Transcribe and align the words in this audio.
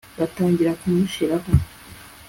batangira 0.19 0.71
kumushiraho 0.81 1.49